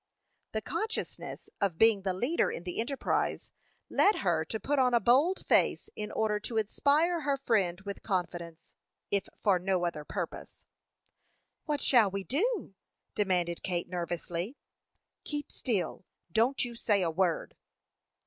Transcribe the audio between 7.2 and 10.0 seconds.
her friend with confidence, if for no